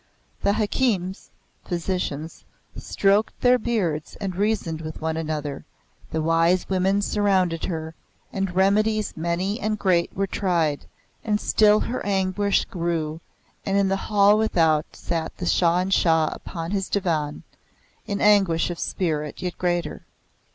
[0.41, 1.29] The hakims
[1.63, 2.43] (physicians)
[2.75, 5.63] stroked their beards and reasoned one with another;
[6.09, 7.93] the wise women surrounded her,
[8.33, 10.87] and remedies many and great were tried;
[11.23, 13.21] and still her anguish grew,
[13.63, 17.43] and in the hall without sat the Shah in Shah upon his divan,
[18.07, 20.01] in anguish of spirit yet greater.